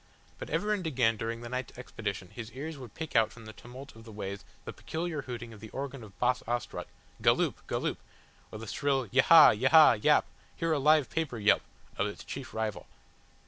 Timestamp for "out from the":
3.15-3.53